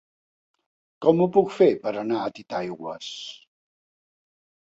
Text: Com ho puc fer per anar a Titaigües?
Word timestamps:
Com 1.05 1.19
ho 1.19 1.25
puc 1.35 1.51
fer 1.57 1.67
per 1.83 1.91
anar 2.03 2.23
a 2.29 2.33
Titaigües? 2.39 3.11